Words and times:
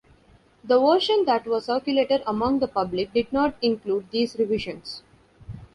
The 0.63 0.79
version 0.81 1.25
that 1.25 1.45
was 1.45 1.65
circulated 1.65 2.23
among 2.25 2.57
the 2.57 2.67
public 2.67 3.13
did 3.13 3.31
not 3.31 3.53
include 3.61 4.09
these 4.09 4.35
revisions. 4.39 5.03